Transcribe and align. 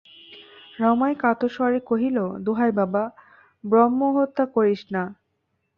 রমাই 0.79 1.13
কাতর 1.15 1.49
স্বরে 1.49 1.79
কহিল, 1.89 2.17
দোহাই 2.45 2.71
বাবা, 2.71 3.03
ব্রহ্মহত্যা 3.63 4.45
করিস 4.55 4.81
না। 4.93 5.03